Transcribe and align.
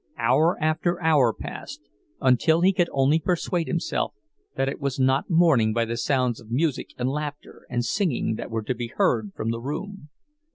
Hour 0.17 0.57
after 0.59 0.99
hour 0.99 1.31
passed, 1.31 1.79
until 2.19 2.61
he 2.61 2.73
could 2.73 2.89
only 2.91 3.19
persuade 3.19 3.67
himself 3.67 4.15
that 4.55 4.67
it 4.67 4.79
was 4.81 4.99
not 4.99 5.29
morning 5.29 5.73
by 5.73 5.85
the 5.85 5.95
sounds 5.95 6.39
of 6.41 6.49
music 6.49 6.87
and 6.97 7.07
laughter 7.07 7.67
and 7.69 7.85
singing 7.85 8.33
that 8.33 8.49
were 8.49 8.63
to 8.63 8.73
be 8.73 8.87
heard 8.87 9.31
from 9.35 9.51
the 9.51 9.61
room. 9.61 10.09